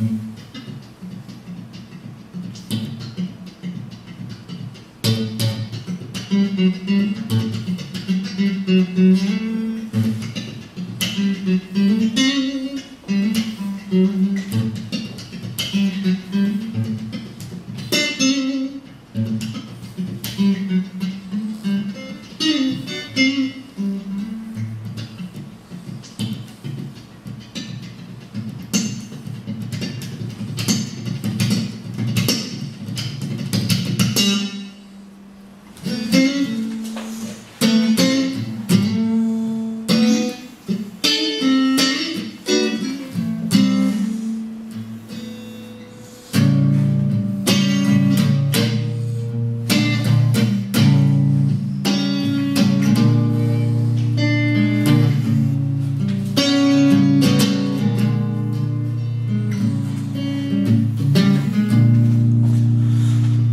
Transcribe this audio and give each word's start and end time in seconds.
Mm-hmm. 0.00 0.39
Mm-hmm. 8.96 9.39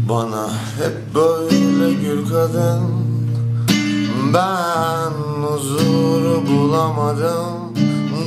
Bana 0.10 0.48
hep 0.78 1.16
böyle 1.16 1.94
gül 1.94 2.30
kadın. 2.30 2.82
Ben 4.34 5.12
huzuru 5.44 6.48
bulamadım. 6.48 7.74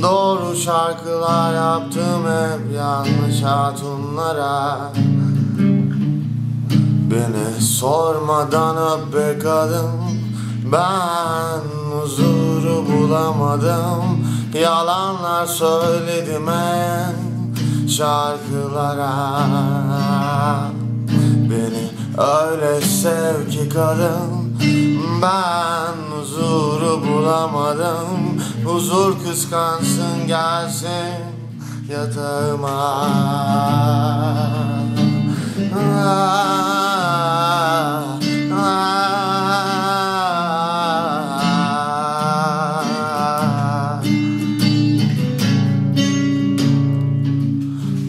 Doğru 0.03 0.55
şarkılar 0.55 1.53
yaptım 1.53 2.23
hep 2.25 2.75
yanlış 2.75 3.43
hatunlara. 3.43 4.91
Beni 7.11 7.61
sormadan 7.61 8.77
öp 8.77 9.13
be 9.15 9.39
kadın. 9.39 9.91
Ben 10.71 11.61
huzuru 11.91 12.85
bulamadım. 12.91 14.27
Yalanlar 14.53 15.45
söyledim 15.45 16.49
en 16.49 17.15
şarkılara 17.87 19.11
öyle 22.17 22.81
sev 22.81 23.49
ki 23.49 23.69
kadın 23.69 24.57
Ben 25.21 25.95
huzuru 26.11 27.01
bulamadım 27.07 28.41
Huzur 28.65 29.13
kıskansın 29.25 30.27
gelsin 30.27 31.21
yatağıma 31.89 33.07
Ah, 35.73 36.19
ah. 38.53 38.91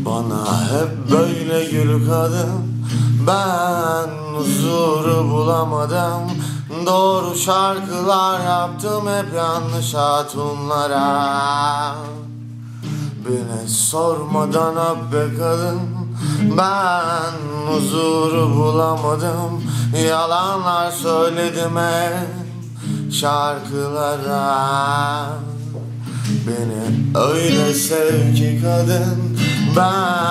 Bana 0.04 0.42
hep 0.72 1.10
böyle 1.10 1.64
gül 1.64 2.06
kadın 2.08 2.71
Ben 3.26 4.08
huzuru 4.36 5.30
bulamadım. 5.30 6.20
Doğru 6.86 7.36
şarkılar 7.36 8.40
yaptım 8.40 9.08
hep 9.08 9.34
yanlış 9.36 9.94
hatunlara. 9.94 11.94
Beni 13.28 13.68
sormadan 13.68 14.76
öp 14.76 15.12
be 15.12 15.36
kadın. 15.38 15.80
Ben 16.58 17.32
huzuru 17.72 18.56
bulamadım. 18.56 19.62
Yalanlar 20.08 20.90
söyledim 20.90 21.76
hep 21.76 23.12
şarkılara. 23.12 24.52
Beni 26.46 27.18
öyle 27.24 27.74
sev 27.74 28.34
ki 28.34 28.60
kadın. 28.62 29.38
Ben 29.76 30.21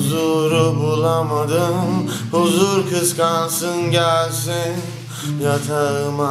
huzuru 0.00 0.80
bulamadım. 0.80 2.10
Huzur 2.32 2.90
kıskansın 2.90 3.90
gelsin 3.90 4.74
yatağıma. 5.42 6.30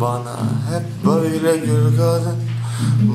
Bana 0.00 0.36
hep 0.70 1.06
böyle 1.06 1.56
gül 1.56 1.96
kadın 1.96 2.53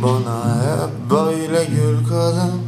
Bana 0.04 0.56
hep 0.62 1.12
böyle 1.12 1.66
gül 1.66 2.10
kadın. 2.10 2.62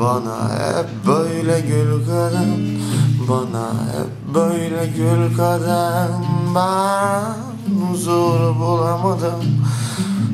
Bana 0.00 0.48
hep 0.48 1.06
böyle 1.06 1.60
gül 1.60 2.06
kadın. 2.06 2.80
Bana 3.28 3.70
hep 3.92 4.34
böyle 4.34 4.86
gül 4.86 5.36
kadın. 5.36 6.24
Ben 6.54 7.34
huzuru 7.80 8.58
bulamadım. 8.60 9.44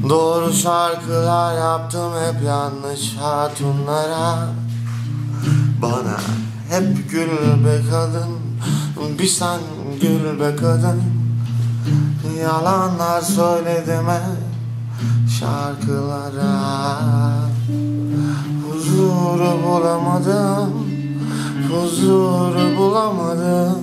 Doğru 0.09 0.53
şarkılar 0.53 1.59
yaptım 1.59 2.13
hep 2.27 2.43
yanlış 2.43 3.17
hatunlara. 3.17 4.49
Bana 5.83 6.19
hep 6.71 7.11
gül 7.11 7.65
be 7.65 7.81
kadın. 7.91 8.31
Bir 9.19 9.27
sen 9.27 9.61
gül 10.01 10.41
be 10.41 10.57
kadın. 10.57 11.03
Yalanlar 12.41 13.21
söyledim 13.21 14.09
hep 14.09 14.56
şarkılara. 15.41 16.57
Huzuru 18.63 19.63
bulamadım 19.65 20.87
Huzuru 21.71 22.79
bulamadım 22.79 23.76